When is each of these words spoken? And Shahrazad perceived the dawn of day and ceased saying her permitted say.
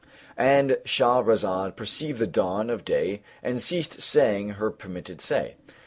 And 0.35 0.79
Shahrazad 0.83 1.75
perceived 1.75 2.17
the 2.17 2.25
dawn 2.25 2.71
of 2.71 2.83
day 2.83 3.21
and 3.43 3.61
ceased 3.61 4.01
saying 4.01 4.53
her 4.57 4.71
permitted 4.71 5.21
say. 5.21 5.57